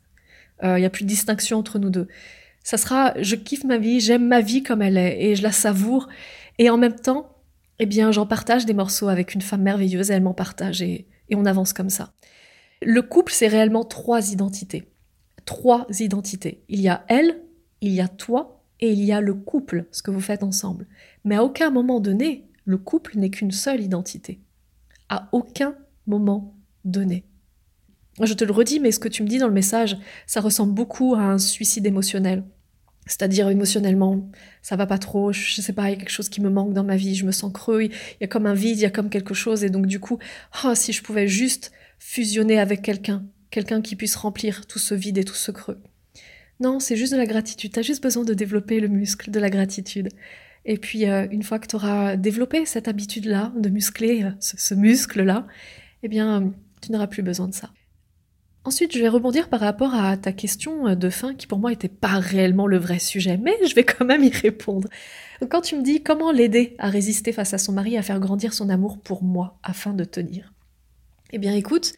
Il 0.63 0.69
euh, 0.69 0.79
n'y 0.79 0.85
a 0.85 0.91
plus 0.91 1.05
de 1.05 1.09
distinction 1.09 1.59
entre 1.59 1.79
nous 1.79 1.91
deux. 1.91 2.09
Ça 2.65 2.77
sera, 2.77 3.15
je 3.21 3.37
kiffe 3.37 3.65
ma 3.65 3.79
vie, 3.79 4.01
j'aime 4.01 4.27
ma 4.27 4.41
vie 4.41 4.63
comme 4.63 4.83
elle 4.83 4.99
est 4.99 5.23
et 5.23 5.37
je 5.37 5.43
la 5.43 5.53
savoure. 5.53 6.09
Et 6.59 6.71
en 6.71 6.77
même 6.77 6.97
temps, 6.97 7.37
eh 7.79 7.87
bien, 7.87 8.11
j'en 8.11 8.27
partage 8.27 8.67
des 8.67 8.75
morceaux 8.75 9.09
avec 9.09 9.35
une 9.35 9.41
femme 9.41 9.63
merveilleuse, 9.63 10.11
elle 10.11 10.23
m'en 10.23 10.35
partage 10.35 10.83
et, 10.83 11.07
et 11.29 11.37
on 11.37 11.47
avance 11.47 11.73
comme 11.73 11.91
ça. 11.91 12.13
Le 12.83 13.03
couple, 13.03 13.33
c'est 13.33 13.49
réellement 13.49 13.85
trois 13.85 14.33
identités. 14.33 14.93
Trois 15.45 15.87
identités. 15.99 16.65
Il 16.69 16.81
y 16.81 16.89
a 16.89 17.05
elle, 17.09 17.43
il 17.81 17.93
y 17.93 18.01
a 18.01 18.09
toi 18.09 18.65
et 18.81 18.93
il 18.93 19.03
y 19.03 19.13
a 19.13 19.21
le 19.21 19.35
couple, 19.35 19.87
ce 19.91 20.03
que 20.03 20.11
vous 20.11 20.21
faites 20.21 20.43
ensemble. 20.43 20.87
Mais 21.25 21.37
à 21.37 21.45
aucun 21.45 21.71
moment 21.71 22.01
donné, 22.01 22.49
le 22.65 22.79
couple 22.79 23.19
n'est 23.19 23.31
qu'une 23.31 23.51
seule 23.51 23.83
identité 23.83 24.41
à 25.09 25.29
aucun 25.33 25.75
moment 26.07 26.57
donné. 26.85 27.25
Je 28.21 28.35
te 28.35 28.45
le 28.45 28.53
redis, 28.53 28.81
mais 28.81 28.93
ce 28.93 28.99
que 28.99 29.09
tu 29.09 29.23
me 29.23 29.29
dis 29.29 29.39
dans 29.39 29.47
le 29.47 29.55
message, 29.55 29.97
ça 30.27 30.41
ressemble 30.41 30.75
beaucoup 30.75 31.15
à 31.15 31.21
un 31.21 31.39
suicide 31.39 31.87
émotionnel. 31.87 32.45
C'est-à-dire 33.07 33.49
émotionnellement, 33.49 34.29
ça 34.61 34.77
va 34.77 34.87
pas 34.87 34.99
trop, 34.99 35.33
je 35.33 35.63
sais 35.63 35.73
pas, 35.73 35.89
il 35.89 35.93
y 35.93 35.97
a 35.97 35.97
quelque 35.97 36.11
chose 36.11 36.29
qui 36.29 36.43
me 36.43 36.51
manque 36.51 36.75
dans 36.75 36.85
ma 36.85 36.97
vie, 36.97 37.15
je 37.15 37.25
me 37.25 37.33
sens 37.33 37.51
creux, 37.53 37.85
il 37.85 37.93
y 38.21 38.25
a 38.25 38.27
comme 38.27 38.45
un 38.45 38.55
vide, 38.55 38.77
il 38.77 38.83
y 38.83 38.87
a 38.87 38.91
comme 38.91 39.09
quelque 39.09 39.33
chose, 39.33 39.65
et 39.65 39.71
donc 39.71 39.87
du 39.87 39.99
coup, 39.99 40.19
oh, 40.65 40.75
si 40.75 40.93
je 40.93 41.03
pouvais 41.03 41.27
juste 41.27 41.73
fusionner 41.99 42.59
avec 42.59 42.83
quelqu'un, 42.83 43.25
quelqu'un 43.51 43.83
qui 43.83 43.97
puisse 43.97 44.17
remplir 44.17 44.67
tout 44.67 44.79
ce 44.79 44.95
vide 44.95 45.19
et 45.19 45.25
tout 45.25 45.35
ce 45.35 45.51
creux. 45.51 45.81
Non, 46.61 46.81
c'est 46.81 46.97
juste 46.97 47.13
de 47.13 47.19
la 47.19 47.27
gratitude, 47.27 47.73
tu 47.73 47.79
as 47.79 47.83
juste 47.83 48.03
besoin 48.03 48.25
de 48.25 48.35
développer 48.35 48.81
le 48.81 48.89
muscle 48.89 49.31
de 49.31 49.39
la 49.39 49.51
gratitude. 49.51 50.09
Et 50.65 50.77
puis, 50.77 51.09
euh, 51.09 51.27
une 51.31 51.43
fois 51.43 51.59
que 51.59 51.67
tu 51.67 52.19
développé 52.19 52.67
cette 52.67 52.89
habitude-là, 52.89 53.53
de 53.57 53.69
muscler 53.69 54.25
euh, 54.25 54.31
ce, 54.41 54.75
muscle-là, 54.75 55.47
eh 56.03 56.09
bien, 56.09 56.43
euh, 56.43 56.47
tu 56.83 56.93
n'auras 56.93 57.07
plus 57.07 57.23
besoin 57.23 57.49
de 57.49 57.55
ça. 57.55 57.71
Ensuite, 58.65 58.93
je 58.93 59.01
vais 59.01 59.09
rebondir 59.09 59.49
par 59.49 59.61
rapport 59.61 59.95
à 59.95 60.17
ta 60.17 60.33
question 60.33 60.95
de 60.95 61.11
fin 61.11 61.35
qui 61.35 61.47
pour 61.47 61.59
moi 61.59 61.71
n'était 61.71 61.89
pas 61.89 62.19
réellement 62.19 62.67
le 62.67 62.77
vrai 62.77 62.99
sujet, 62.99 63.39
mais 63.39 63.55
je 63.67 63.75
vais 63.75 63.85
quand 63.85 64.05
même 64.05 64.23
y 64.23 64.31
répondre. 64.31 64.89
quand 65.49 65.63
tu 65.63 65.77
me 65.77 65.83
dis 65.83 66.03
comment 66.03 66.33
l'aider 66.33 66.75
à 66.79 66.91
résister 66.91 67.33
face 67.33 67.55
à 67.55 67.59
son 67.59 67.73
mari, 67.73 67.97
à 67.97 68.03
faire 68.03 68.21
grandir 68.21 68.53
son 68.53 68.69
amour 68.69 68.99
pour 68.99 69.23
moi 69.23 69.59
afin 69.63 69.95
de 69.95 70.05
tenir. 70.05 70.53
Eh 71.31 71.39
bien 71.39 71.55
écoute, 71.55 71.93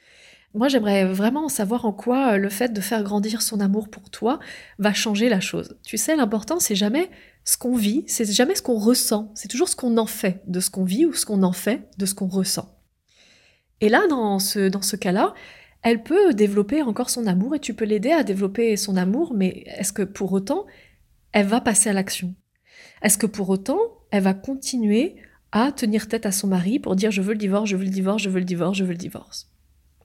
moi 0.54 0.68
j'aimerais 0.68 1.04
vraiment 1.04 1.48
savoir 1.48 1.84
en 1.84 1.92
quoi 1.92 2.36
le 2.36 2.48
fait 2.48 2.72
de 2.72 2.80
faire 2.80 3.04
grandir 3.04 3.42
son 3.42 3.60
amour 3.60 3.88
pour 3.88 4.10
toi 4.10 4.40
va 4.78 4.92
changer 4.92 5.28
la 5.28 5.40
chose. 5.40 5.78
Tu 5.84 5.96
sais, 5.96 6.16
l'important 6.16 6.58
c'est 6.58 6.74
jamais 6.74 7.10
ce 7.44 7.56
qu'on 7.56 7.76
vit, 7.76 8.04
c'est 8.08 8.30
jamais 8.30 8.56
ce 8.56 8.62
qu'on 8.62 8.78
ressent, 8.78 9.30
c'est 9.34 9.48
toujours 9.48 9.68
ce 9.68 9.76
qu'on 9.76 9.96
en 9.98 10.06
fait 10.06 10.42
de 10.46 10.58
ce 10.58 10.70
qu'on 10.70 10.84
vit 10.84 11.06
ou 11.06 11.12
ce 11.12 11.24
qu'on 11.24 11.42
en 11.44 11.52
fait 11.52 11.88
de 11.96 12.06
ce 12.06 12.14
qu'on 12.14 12.26
ressent. 12.26 12.76
Et 13.80 13.88
là, 13.88 14.06
dans 14.08 14.38
ce, 14.38 14.68
dans 14.68 14.82
ce 14.82 14.96
cas-là, 14.96 15.32
elle 15.82 16.02
peut 16.02 16.34
développer 16.34 16.82
encore 16.82 17.08
son 17.08 17.26
amour 17.26 17.54
et 17.54 17.60
tu 17.60 17.72
peux 17.72 17.86
l'aider 17.86 18.10
à 18.10 18.24
développer 18.24 18.76
son 18.76 18.96
amour, 18.96 19.32
mais 19.34 19.64
est-ce 19.78 19.92
que 19.92 20.02
pour 20.02 20.32
autant, 20.32 20.66
elle 21.32 21.46
va 21.46 21.60
passer 21.60 21.88
à 21.88 21.92
l'action? 21.92 22.34
Est-ce 23.02 23.16
que 23.16 23.26
pour 23.26 23.48
autant, 23.48 23.78
elle 24.10 24.24
va 24.24 24.34
continuer 24.34 25.16
à 25.52 25.72
tenir 25.72 26.08
tête 26.08 26.26
à 26.26 26.32
son 26.32 26.46
mari 26.46 26.78
pour 26.78 26.96
dire 26.96 27.10
je 27.10 27.22
veux 27.22 27.32
le 27.32 27.38
divorce, 27.38 27.68
je 27.68 27.76
veux 27.76 27.84
le 27.84 27.90
divorce, 27.90 28.22
je 28.22 28.28
veux 28.28 28.38
le 28.38 28.44
divorce, 28.44 28.78
je 28.78 28.84
veux 28.84 28.92
le 28.92 28.96
divorce 28.96 29.48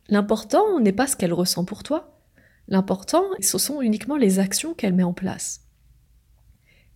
L'important 0.08 0.80
n'est 0.80 0.92
pas 0.92 1.08
ce 1.08 1.16
qu'elle 1.16 1.34
ressent 1.34 1.66
pour 1.66 1.84
toi. 1.84 2.20
L'important, 2.68 3.24
ce 3.40 3.58
sont 3.58 3.82
uniquement 3.82 4.18
les 4.18 4.40
actions 4.40 4.74
qu'elle 4.74 4.94
met 4.94 5.04
en 5.04 5.14
place. 5.14 5.62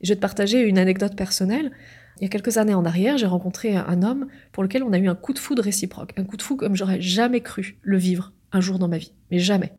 Je 0.01 0.09
vais 0.09 0.15
te 0.15 0.21
partager 0.21 0.61
une 0.61 0.77
anecdote 0.77 1.15
personnelle. 1.15 1.71
Il 2.17 2.23
y 2.23 2.25
a 2.25 2.29
quelques 2.29 2.57
années 2.57 2.73
en 2.73 2.85
arrière, 2.85 3.17
j'ai 3.17 3.25
rencontré 3.25 3.75
un 3.75 4.03
homme 4.03 4.27
pour 4.51 4.63
lequel 4.63 4.83
on 4.83 4.93
a 4.93 4.99
eu 4.99 5.07
un 5.07 5.15
coup 5.15 5.33
de 5.33 5.39
foudre 5.39 5.63
réciproque. 5.63 6.13
Un 6.17 6.23
coup 6.23 6.37
de 6.37 6.41
foudre 6.41 6.59
comme 6.59 6.75
j'aurais 6.75 7.01
jamais 7.01 7.41
cru 7.41 7.77
le 7.81 7.97
vivre 7.97 8.33
un 8.51 8.61
jour 8.61 8.79
dans 8.79 8.87
ma 8.87 8.97
vie. 8.97 9.13
Mais 9.31 9.39
jamais. 9.39 9.73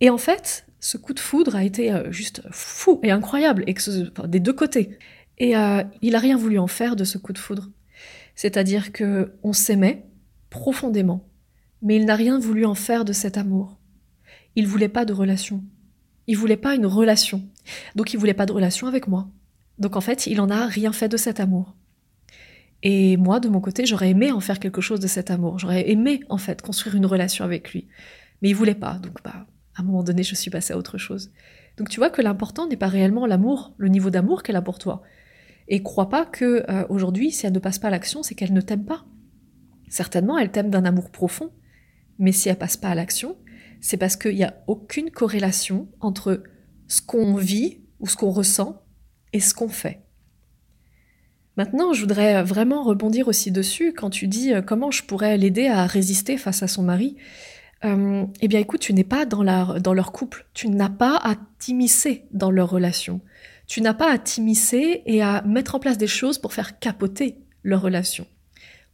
Et 0.00 0.10
en 0.10 0.18
fait, 0.18 0.66
ce 0.80 0.96
coup 0.96 1.12
de 1.12 1.20
foudre 1.20 1.56
a 1.56 1.64
été 1.64 1.92
euh, 1.92 2.10
juste 2.10 2.42
fou 2.50 3.00
et 3.02 3.10
incroyable, 3.10 3.64
des 4.28 4.40
deux 4.40 4.52
côtés. 4.52 4.98
Et 5.38 5.56
euh, 5.56 5.82
il 6.02 6.16
a 6.16 6.18
rien 6.18 6.36
voulu 6.36 6.58
en 6.58 6.66
faire 6.66 6.96
de 6.96 7.04
ce 7.04 7.18
coup 7.18 7.32
de 7.32 7.38
foudre. 7.38 7.68
C'est-à-dire 8.40 8.90
que 8.90 9.34
on 9.42 9.52
s'aimait 9.52 10.06
profondément, 10.48 11.28
mais 11.82 11.96
il 11.96 12.06
n'a 12.06 12.14
rien 12.14 12.38
voulu 12.38 12.64
en 12.64 12.74
faire 12.74 13.04
de 13.04 13.12
cet 13.12 13.36
amour. 13.36 13.78
Il 14.56 14.66
voulait 14.66 14.88
pas 14.88 15.04
de 15.04 15.12
relation. 15.12 15.62
Il 16.26 16.38
voulait 16.38 16.56
pas 16.56 16.74
une 16.74 16.86
relation. 16.86 17.46
Donc 17.96 18.14
il 18.14 18.16
voulait 18.18 18.32
pas 18.32 18.46
de 18.46 18.52
relation 18.52 18.86
avec 18.86 19.08
moi. 19.08 19.28
Donc 19.76 19.94
en 19.94 20.00
fait, 20.00 20.26
il 20.26 20.40
en 20.40 20.48
a 20.48 20.64
rien 20.64 20.90
fait 20.90 21.10
de 21.10 21.18
cet 21.18 21.38
amour. 21.38 21.76
Et 22.82 23.18
moi, 23.18 23.40
de 23.40 23.50
mon 23.50 23.60
côté, 23.60 23.84
j'aurais 23.84 24.08
aimé 24.08 24.32
en 24.32 24.40
faire 24.40 24.58
quelque 24.58 24.80
chose 24.80 25.00
de 25.00 25.06
cet 25.06 25.30
amour. 25.30 25.58
J'aurais 25.58 25.90
aimé, 25.90 26.22
en 26.30 26.38
fait, 26.38 26.62
construire 26.62 26.94
une 26.94 27.04
relation 27.04 27.44
avec 27.44 27.74
lui. 27.74 27.88
Mais 28.40 28.48
il 28.48 28.54
voulait 28.54 28.74
pas. 28.74 28.94
Donc, 28.94 29.22
bah, 29.22 29.44
à 29.74 29.82
un 29.82 29.84
moment 29.84 30.02
donné, 30.02 30.22
je 30.22 30.34
suis 30.34 30.50
passée 30.50 30.72
à 30.72 30.78
autre 30.78 30.96
chose. 30.96 31.30
Donc, 31.76 31.90
tu 31.90 32.00
vois 32.00 32.08
que 32.08 32.22
l'important 32.22 32.66
n'est 32.66 32.78
pas 32.78 32.88
réellement 32.88 33.26
l'amour, 33.26 33.74
le 33.76 33.88
niveau 33.88 34.08
d'amour 34.08 34.42
qu'elle 34.42 34.56
a 34.56 34.62
pour 34.62 34.78
toi. 34.78 35.02
Et 35.70 35.84
crois 35.84 36.08
pas 36.08 36.26
que 36.26 36.64
euh, 36.68 36.84
aujourd'hui, 36.88 37.30
si 37.30 37.46
elle 37.46 37.52
ne 37.52 37.60
passe 37.60 37.78
pas 37.78 37.88
à 37.88 37.92
l'action, 37.92 38.24
c'est 38.24 38.34
qu'elle 38.34 38.52
ne 38.52 38.60
t'aime 38.60 38.84
pas. 38.84 39.04
Certainement, 39.88 40.36
elle 40.36 40.50
t'aime 40.50 40.68
d'un 40.68 40.84
amour 40.84 41.10
profond. 41.10 41.52
Mais 42.18 42.32
si 42.32 42.48
elle 42.48 42.58
passe 42.58 42.76
pas 42.76 42.88
à 42.88 42.94
l'action, 42.96 43.36
c'est 43.80 43.96
parce 43.96 44.16
qu'il 44.16 44.34
n'y 44.34 44.44
a 44.44 44.62
aucune 44.66 45.10
corrélation 45.10 45.88
entre 46.00 46.42
ce 46.88 47.00
qu'on 47.00 47.36
vit 47.36 47.82
ou 48.00 48.08
ce 48.08 48.16
qu'on 48.16 48.30
ressent 48.30 48.82
et 49.32 49.38
ce 49.38 49.54
qu'on 49.54 49.68
fait. 49.68 50.02
Maintenant, 51.56 51.92
je 51.92 52.00
voudrais 52.00 52.42
vraiment 52.42 52.82
rebondir 52.82 53.28
aussi 53.28 53.52
dessus 53.52 53.92
quand 53.92 54.10
tu 54.10 54.26
dis 54.26 54.52
euh, 54.52 54.62
comment 54.62 54.90
je 54.90 55.04
pourrais 55.04 55.38
l'aider 55.38 55.68
à 55.68 55.86
résister 55.86 56.36
face 56.36 56.64
à 56.64 56.68
son 56.68 56.82
mari. 56.82 57.16
Euh, 57.84 58.26
eh 58.40 58.48
bien, 58.48 58.58
écoute, 58.58 58.80
tu 58.80 58.92
n'es 58.92 59.04
pas 59.04 59.24
dans, 59.24 59.44
dans 59.78 59.94
leur 59.94 60.10
couple. 60.10 60.46
Tu 60.52 60.68
n'as 60.68 60.90
pas 60.90 61.16
à 61.16 61.36
t'immiscer 61.58 62.24
dans 62.32 62.50
leur 62.50 62.70
relation. 62.70 63.20
Tu 63.70 63.80
n'as 63.80 63.94
pas 63.94 64.12
à 64.12 64.18
t'immiscer 64.18 65.02
et 65.06 65.22
à 65.22 65.42
mettre 65.42 65.76
en 65.76 65.78
place 65.78 65.96
des 65.96 66.08
choses 66.08 66.38
pour 66.38 66.52
faire 66.52 66.80
capoter 66.80 67.36
leur 67.62 67.80
relation. 67.80 68.26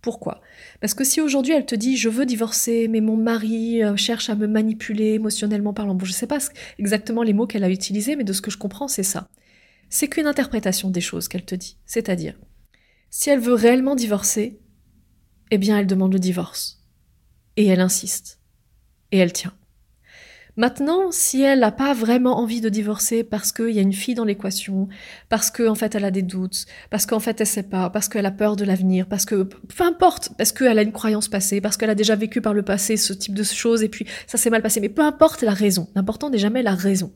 Pourquoi? 0.02 0.42
Parce 0.80 0.92
que 0.92 1.02
si 1.02 1.22
aujourd'hui 1.22 1.54
elle 1.54 1.64
te 1.64 1.74
dit 1.74 1.96
je 1.96 2.10
veux 2.10 2.26
divorcer, 2.26 2.86
mais 2.86 3.00
mon 3.00 3.16
mari 3.16 3.82
euh, 3.82 3.96
cherche 3.96 4.28
à 4.28 4.34
me 4.34 4.46
manipuler 4.46 5.14
émotionnellement 5.14 5.72
parlant, 5.72 5.94
bon, 5.94 6.04
je 6.04 6.12
ne 6.12 6.16
sais 6.16 6.26
pas 6.26 6.38
exactement 6.78 7.22
les 7.22 7.32
mots 7.32 7.46
qu'elle 7.46 7.64
a 7.64 7.70
utilisés, 7.70 8.16
mais 8.16 8.24
de 8.24 8.34
ce 8.34 8.42
que 8.42 8.50
je 8.50 8.58
comprends, 8.58 8.86
c'est 8.86 9.02
ça 9.02 9.30
c'est 9.88 10.08
qu'une 10.08 10.26
interprétation 10.26 10.90
des 10.90 11.00
choses 11.00 11.28
qu'elle 11.28 11.44
te 11.44 11.54
dit. 11.54 11.78
C'est-à-dire, 11.86 12.38
si 13.10 13.30
elle 13.30 13.40
veut 13.40 13.54
réellement 13.54 13.94
divorcer, 13.94 14.60
eh 15.50 15.58
bien 15.58 15.78
elle 15.78 15.86
demande 15.86 16.12
le 16.12 16.18
divorce. 16.18 16.84
Et 17.56 17.66
elle 17.66 17.80
insiste. 17.80 18.40
Et 19.12 19.18
elle 19.18 19.32
tient. 19.32 19.54
Maintenant, 20.58 21.10
si 21.10 21.42
elle 21.42 21.58
n'a 21.58 21.70
pas 21.70 21.92
vraiment 21.92 22.38
envie 22.38 22.62
de 22.62 22.70
divorcer 22.70 23.24
parce 23.24 23.52
qu'il 23.52 23.70
y 23.70 23.78
a 23.78 23.82
une 23.82 23.92
fille 23.92 24.14
dans 24.14 24.24
l'équation, 24.24 24.88
parce 25.28 25.50
qu'en 25.50 25.72
en 25.72 25.74
fait 25.74 25.94
elle 25.94 26.04
a 26.06 26.10
des 26.10 26.22
doutes, 26.22 26.64
parce 26.88 27.04
qu'en 27.04 27.20
fait 27.20 27.38
elle 27.38 27.46
sait 27.46 27.62
pas, 27.62 27.90
parce 27.90 28.08
qu'elle 28.08 28.24
a 28.24 28.30
peur 28.30 28.56
de 28.56 28.64
l'avenir, 28.64 29.06
parce 29.06 29.26
que 29.26 29.42
peu 29.42 29.84
importe, 29.84 30.30
parce 30.38 30.52
qu'elle 30.52 30.78
a 30.78 30.82
une 30.82 30.92
croyance 30.92 31.28
passée, 31.28 31.60
parce 31.60 31.76
qu'elle 31.76 31.90
a 31.90 31.94
déjà 31.94 32.16
vécu 32.16 32.40
par 32.40 32.54
le 32.54 32.62
passé 32.62 32.96
ce 32.96 33.12
type 33.12 33.34
de 33.34 33.42
choses 33.42 33.82
et 33.82 33.90
puis 33.90 34.06
ça 34.26 34.38
s'est 34.38 34.48
mal 34.48 34.62
passé, 34.62 34.80
mais 34.80 34.88
peu 34.88 35.02
importe 35.02 35.42
la 35.42 35.52
raison. 35.52 35.88
L'important 35.94 36.30
n'est 36.30 36.38
jamais 36.38 36.62
la 36.62 36.74
raison. 36.74 37.12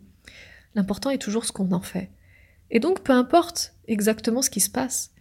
L'important 0.74 1.08
est 1.08 1.18
toujours 1.18 1.46
ce 1.46 1.52
qu'on 1.52 1.72
en 1.72 1.80
fait. 1.80 2.10
Et 2.70 2.78
donc, 2.78 3.00
peu 3.00 3.12
importe 3.12 3.74
exactement 3.88 4.42
ce 4.42 4.50
qui 4.50 4.60
se 4.60 4.70
passe. 4.70 5.12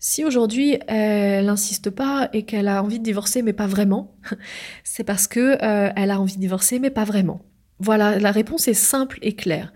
Si 0.00 0.24
aujourd'hui 0.24 0.78
elle 0.86 1.46
n'insiste 1.46 1.90
pas 1.90 2.30
et 2.32 2.44
qu'elle 2.44 2.68
a 2.68 2.82
envie 2.82 2.98
de 2.98 3.04
divorcer 3.04 3.42
mais 3.42 3.52
pas 3.52 3.66
vraiment, 3.66 4.16
c'est 4.84 5.04
parce 5.04 5.26
que 5.26 5.62
euh, 5.62 5.92
elle 5.96 6.10
a 6.10 6.20
envie 6.20 6.36
de 6.36 6.40
divorcer 6.40 6.78
mais 6.78 6.90
pas 6.90 7.04
vraiment. 7.04 7.42
Voilà, 7.80 8.18
la 8.18 8.30
réponse 8.30 8.68
est 8.68 8.74
simple 8.74 9.18
et 9.22 9.34
claire. 9.34 9.72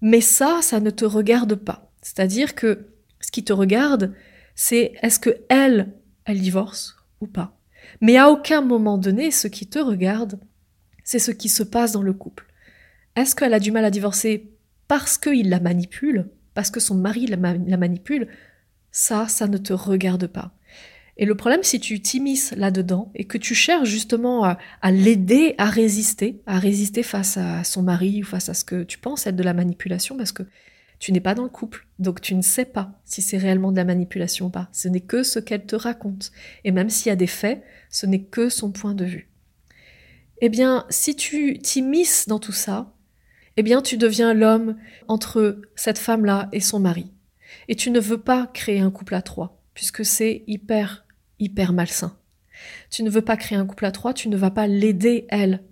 Mais 0.00 0.20
ça, 0.20 0.60
ça 0.62 0.80
ne 0.80 0.90
te 0.90 1.04
regarde 1.04 1.54
pas. 1.54 1.90
C'est-à-dire 2.02 2.54
que 2.54 2.86
ce 3.20 3.30
qui 3.30 3.44
te 3.44 3.52
regarde, 3.52 4.14
c'est 4.54 4.92
est-ce 5.02 5.18
que 5.18 5.36
elle, 5.48 5.92
elle 6.24 6.40
divorce 6.40 6.96
ou 7.20 7.26
pas. 7.26 7.58
Mais 8.00 8.16
à 8.16 8.30
aucun 8.30 8.60
moment 8.60 8.98
donné, 8.98 9.30
ce 9.30 9.48
qui 9.48 9.66
te 9.66 9.78
regarde, 9.78 10.38
c'est 11.04 11.18
ce 11.18 11.30
qui 11.30 11.48
se 11.48 11.62
passe 11.62 11.92
dans 11.92 12.02
le 12.02 12.12
couple. 12.12 12.46
Est-ce 13.16 13.34
qu'elle 13.34 13.54
a 13.54 13.60
du 13.60 13.72
mal 13.72 13.84
à 13.84 13.90
divorcer 13.90 14.52
parce 14.86 15.18
qu'il 15.18 15.48
la 15.48 15.60
manipule 15.60 16.30
parce 16.58 16.72
que 16.72 16.80
son 16.80 16.96
mari 16.96 17.28
la, 17.28 17.36
manipule, 17.36 18.26
ça, 18.90 19.28
ça 19.28 19.46
ne 19.46 19.58
te 19.58 19.72
regarde 19.72 20.26
pas. 20.26 20.50
Et 21.18 21.24
le 21.24 21.34
problème, 21.34 21.64
si 21.64 21.80
tu 21.80 22.00
t'immisces 22.00 22.52
là-dedans 22.56 23.10
et 23.16 23.24
que 23.24 23.38
tu 23.38 23.54
cherches 23.54 23.88
justement 23.88 24.44
à, 24.44 24.58
l'aider 24.90 25.56
à 25.58 25.66
résister, 25.66 26.40
à 26.46 26.60
résister 26.60 27.02
face 27.02 27.36
à 27.36 27.64
son 27.64 27.82
mari 27.82 28.22
ou 28.22 28.24
face 28.24 28.48
à 28.48 28.54
ce 28.54 28.64
que 28.64 28.84
tu 28.84 28.98
penses 28.98 29.26
être 29.26 29.34
de 29.34 29.42
la 29.42 29.52
manipulation, 29.52 30.16
parce 30.16 30.30
que 30.30 30.44
tu 31.00 31.12
n'es 31.12 31.20
pas 31.20 31.34
dans 31.34 31.42
le 31.42 31.48
couple, 31.48 31.86
donc 31.98 32.20
tu 32.20 32.34
ne 32.34 32.42
sais 32.42 32.64
pas 32.64 33.00
si 33.04 33.20
c'est 33.20 33.36
réellement 33.36 33.72
de 33.72 33.76
la 33.76 33.84
manipulation 33.84 34.46
ou 34.46 34.50
pas. 34.50 34.68
Ce 34.72 34.88
n'est 34.88 35.00
que 35.00 35.24
ce 35.24 35.40
qu'elle 35.40 35.66
te 35.66 35.76
raconte. 35.76 36.30
Et 36.64 36.70
même 36.70 36.88
s'il 36.88 37.10
y 37.10 37.12
a 37.12 37.16
des 37.16 37.26
faits, 37.26 37.62
ce 37.90 38.06
n'est 38.06 38.22
que 38.22 38.48
son 38.48 38.70
point 38.70 38.94
de 38.94 39.04
vue. 39.04 39.28
Eh 40.40 40.48
bien, 40.48 40.86
si 40.88 41.16
tu 41.16 41.58
t'immisces 41.58 42.28
dans 42.28 42.38
tout 42.38 42.52
ça, 42.52 42.94
eh 43.56 43.62
bien 43.64 43.82
tu 43.82 43.96
deviens 43.96 44.34
l'homme 44.34 44.76
entre 45.08 45.60
cette 45.74 45.98
femme-là 45.98 46.48
et 46.52 46.60
son 46.60 46.78
mari. 46.78 47.10
Et 47.66 47.74
tu 47.74 47.90
ne 47.90 47.98
veux 47.98 48.20
pas 48.20 48.46
créer 48.46 48.78
un 48.78 48.92
couple 48.92 49.16
à 49.16 49.22
trois, 49.22 49.60
puisque 49.74 50.04
c'est 50.04 50.44
hyper, 50.46 51.04
hyper 51.38 51.72
malsain. 51.72 52.16
Tu 52.90 53.02
ne 53.02 53.10
veux 53.10 53.22
pas 53.22 53.36
créer 53.36 53.58
un 53.58 53.66
couple 53.66 53.86
à 53.86 53.92
trois, 53.92 54.14
tu 54.14 54.28
ne 54.28 54.36
vas 54.36 54.50
pas 54.50 54.66
l'aider, 54.66 55.26
elle, 55.28 55.62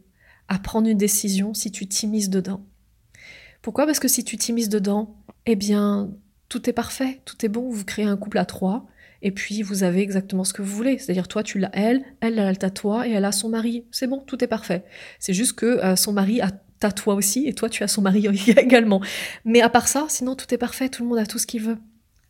à 0.49 0.59
prendre 0.59 0.89
une 0.89 0.99
décision 0.99 1.55
si 1.55 1.71
tu 1.71 1.87
t'immises 1.87 2.31
dedans. 2.31 2.65
Pourquoi? 3.63 3.87
Parce 3.87 3.99
que 3.99 4.09
si 4.09 4.25
tu 4.25 4.37
t'immises 4.37 4.69
dedans, 4.69 5.17
eh 5.47 5.57
bien, 5.57 6.11
tout 6.49 6.69
est 6.71 6.73
parfait, 6.73 7.21
tout 7.25 7.45
est 7.45 7.49
bon, 7.49 7.69
vous 7.71 7.85
créez 7.85 8.05
un 8.05 8.17
couple 8.17 8.39
à 8.39 8.45
trois, 8.45 8.87
et 9.23 9.33
puis 9.33 9.63
vous 9.63 9.83
avez 9.83 10.03
exactement 10.03 10.45
ce 10.45 10.53
que 10.53 10.63
vous 10.63 10.75
voulez. 10.75 10.99
C'est-à-dire, 10.99 11.27
toi, 11.27 11.43
tu 11.43 11.59
l'as 11.59 11.71
elle, 11.73 12.05
elle, 12.21 12.39
elle 12.39 12.57
a 12.61 12.71
toi, 12.71 13.09
et 13.09 13.13
elle 13.13 13.25
a 13.25 13.33
son 13.33 13.49
mari. 13.49 13.85
C'est 13.91 14.07
bon, 14.07 14.21
tout 14.21 14.45
est 14.45 14.49
parfait. 14.49 14.85
C'est 15.19 15.35
juste 15.35 15.55
que 15.55 15.67
euh, 15.67 15.97
son 15.97 16.13
mari 16.13 16.41
a 16.41 16.51
t'as 16.79 16.93
toi 16.93 17.15
aussi, 17.15 17.47
et 17.47 17.55
toi 17.55 17.69
tu 17.69 17.83
as 17.83 17.89
son 17.89 18.03
mari 18.03 18.27
également. 18.57 19.01
Mais 19.45 19.63
à 19.63 19.69
part 19.69 19.89
ça, 19.89 20.07
sinon 20.09 20.35
tout 20.35 20.53
est 20.53 20.59
parfait, 20.59 20.89
tout 20.89 21.03
le 21.03 21.09
monde 21.09 21.19
a 21.19 21.27
tout 21.27 21.39
ce 21.39 21.47
qu'il 21.47 21.63
veut. 21.63 21.79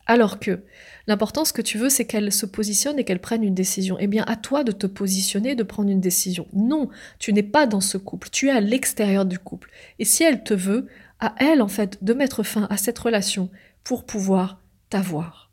Alors 0.07 0.39
que 0.39 0.63
l'important, 1.05 1.45
ce 1.45 1.53
que 1.53 1.61
tu 1.61 1.77
veux, 1.77 1.89
c'est 1.89 2.05
qu'elle 2.05 2.31
se 2.31 2.45
positionne 2.45 2.97
et 2.97 3.03
qu'elle 3.03 3.19
prenne 3.19 3.43
une 3.43 3.53
décision. 3.53 3.97
Eh 3.99 4.07
bien, 4.07 4.23
à 4.25 4.35
toi 4.37 4.63
de 4.63 4.71
te 4.71 4.87
positionner, 4.87 5.53
de 5.53 5.63
prendre 5.63 5.89
une 5.89 6.01
décision. 6.01 6.47
Non, 6.53 6.89
tu 7.19 7.33
n'es 7.33 7.43
pas 7.43 7.67
dans 7.67 7.81
ce 7.81 7.97
couple, 7.97 8.29
tu 8.31 8.47
es 8.47 8.51
à 8.51 8.61
l'extérieur 8.61 9.25
du 9.25 9.37
couple. 9.37 9.69
Et 9.99 10.05
si 10.05 10.23
elle 10.23 10.43
te 10.43 10.53
veut, 10.53 10.87
à 11.19 11.35
elle, 11.37 11.61
en 11.61 11.67
fait, 11.67 12.03
de 12.03 12.13
mettre 12.13 12.41
fin 12.41 12.67
à 12.69 12.77
cette 12.77 12.97
relation 12.97 13.51
pour 13.83 14.05
pouvoir 14.05 14.61
t'avoir. 14.89 15.51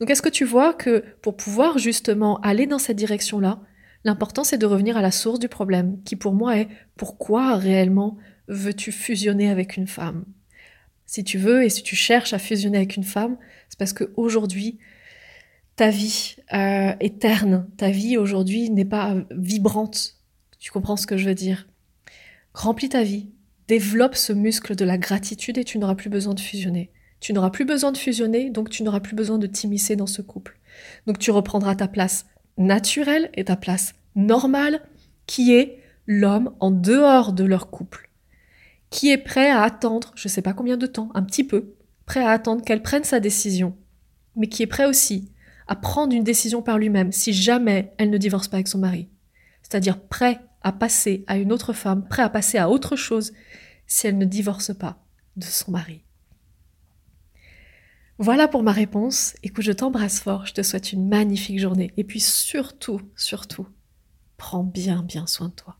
Donc, 0.00 0.10
est-ce 0.10 0.22
que 0.22 0.28
tu 0.28 0.44
vois 0.44 0.72
que 0.74 1.04
pour 1.22 1.36
pouvoir 1.36 1.78
justement 1.78 2.40
aller 2.40 2.66
dans 2.66 2.78
cette 2.78 2.96
direction-là, 2.96 3.60
L'important, 4.04 4.44
c'est 4.44 4.58
de 4.58 4.66
revenir 4.66 4.96
à 4.96 5.02
la 5.02 5.10
source 5.10 5.38
du 5.38 5.48
problème, 5.48 6.00
qui 6.04 6.16
pour 6.16 6.32
moi 6.32 6.56
est 6.56 6.68
pourquoi 6.96 7.56
réellement 7.56 8.16
veux-tu 8.46 8.92
fusionner 8.92 9.50
avec 9.50 9.76
une 9.76 9.86
femme? 9.86 10.24
Si 11.08 11.24
tu 11.24 11.38
veux 11.38 11.64
et 11.64 11.70
si 11.70 11.82
tu 11.82 11.96
cherches 11.96 12.34
à 12.34 12.38
fusionner 12.38 12.76
avec 12.76 12.96
une 12.96 13.02
femme, 13.02 13.38
c'est 13.70 13.78
parce 13.78 13.94
qu'aujourd'hui, 13.94 14.78
ta 15.74 15.88
vie 15.88 16.36
euh, 16.52 16.92
est 17.00 17.18
terne, 17.18 17.66
ta 17.78 17.88
vie 17.88 18.18
aujourd'hui 18.18 18.68
n'est 18.68 18.84
pas 18.84 19.16
vibrante. 19.30 20.18
Tu 20.58 20.70
comprends 20.70 20.98
ce 20.98 21.06
que 21.06 21.16
je 21.16 21.24
veux 21.24 21.34
dire? 21.34 21.66
Remplis 22.52 22.90
ta 22.90 23.02
vie, 23.04 23.30
développe 23.68 24.16
ce 24.16 24.34
muscle 24.34 24.76
de 24.76 24.84
la 24.84 24.98
gratitude 24.98 25.56
et 25.56 25.64
tu 25.64 25.78
n'auras 25.78 25.94
plus 25.94 26.10
besoin 26.10 26.34
de 26.34 26.40
fusionner. 26.40 26.90
Tu 27.20 27.32
n'auras 27.32 27.50
plus 27.50 27.64
besoin 27.64 27.90
de 27.90 27.96
fusionner, 27.96 28.50
donc 28.50 28.68
tu 28.68 28.82
n'auras 28.82 29.00
plus 29.00 29.16
besoin 29.16 29.38
de 29.38 29.46
t'immiscer 29.46 29.96
dans 29.96 30.06
ce 30.06 30.20
couple. 30.20 30.58
Donc 31.06 31.18
tu 31.18 31.30
reprendras 31.30 31.74
ta 31.74 31.88
place 31.88 32.26
naturelle 32.58 33.30
et 33.32 33.44
ta 33.44 33.56
place 33.56 33.94
normale, 34.14 34.82
qui 35.24 35.54
est 35.54 35.78
l'homme 36.06 36.54
en 36.60 36.70
dehors 36.70 37.32
de 37.32 37.44
leur 37.44 37.70
couple, 37.70 38.07
qui 38.90 39.10
est 39.10 39.18
prêt 39.18 39.50
à 39.50 39.62
attendre, 39.62 40.12
je 40.14 40.28
ne 40.28 40.30
sais 40.30 40.42
pas 40.42 40.52
combien 40.54 40.76
de 40.76 40.86
temps, 40.86 41.10
un 41.14 41.22
petit 41.22 41.44
peu, 41.44 41.74
prêt 42.06 42.24
à 42.24 42.30
attendre 42.30 42.64
qu'elle 42.64 42.82
prenne 42.82 43.04
sa 43.04 43.20
décision, 43.20 43.76
mais 44.36 44.48
qui 44.48 44.62
est 44.62 44.66
prêt 44.66 44.86
aussi 44.86 45.30
à 45.66 45.76
prendre 45.76 46.14
une 46.14 46.24
décision 46.24 46.62
par 46.62 46.78
lui-même 46.78 47.12
si 47.12 47.32
jamais 47.32 47.92
elle 47.98 48.10
ne 48.10 48.18
divorce 48.18 48.48
pas 48.48 48.56
avec 48.56 48.68
son 48.68 48.78
mari. 48.78 49.08
C'est-à-dire 49.62 50.00
prêt 50.00 50.40
à 50.62 50.72
passer 50.72 51.24
à 51.26 51.36
une 51.36 51.52
autre 51.52 51.72
femme, 51.72 52.08
prêt 52.08 52.22
à 52.22 52.30
passer 52.30 52.58
à 52.58 52.70
autre 52.70 52.96
chose 52.96 53.32
si 53.86 54.06
elle 54.06 54.18
ne 54.18 54.24
divorce 54.24 54.74
pas 54.74 55.04
de 55.36 55.44
son 55.44 55.70
mari. 55.70 56.02
Voilà 58.18 58.48
pour 58.48 58.64
ma 58.64 58.72
réponse. 58.72 59.34
Écoute, 59.44 59.62
je 59.62 59.70
t'embrasse 59.70 60.20
fort, 60.20 60.44
je 60.46 60.54
te 60.54 60.62
souhaite 60.62 60.92
une 60.92 61.08
magnifique 61.08 61.60
journée. 61.60 61.92
Et 61.96 62.02
puis 62.02 62.18
surtout, 62.18 63.00
surtout, 63.14 63.68
prends 64.36 64.64
bien, 64.64 65.02
bien 65.02 65.26
soin 65.26 65.48
de 65.48 65.54
toi. 65.54 65.77